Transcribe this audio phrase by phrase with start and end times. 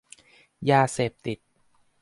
[0.69, 1.39] ยาเสพติด